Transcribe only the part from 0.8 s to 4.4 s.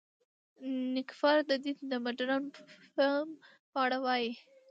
نېکفر د دین د مډرن فهم په اړه وايي.